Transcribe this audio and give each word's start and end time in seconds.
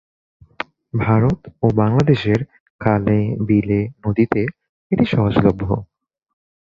ভারত 0.99 1.39
ও 1.63 1.77
বাংলাদেশের 1.79 2.39
খালে 2.81 3.19
বিলে 3.47 3.79
নদীতে 4.03 4.41
এটি 4.91 5.05
সহজলভ্য। 5.05 5.61